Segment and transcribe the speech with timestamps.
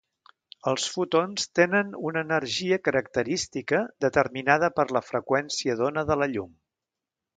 [0.69, 6.51] Els fotons tenen una energia característica determinada per la freqüència d’ona de la llum.